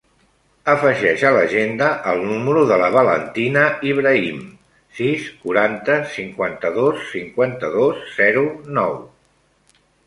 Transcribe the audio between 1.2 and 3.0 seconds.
a l'agenda el número de la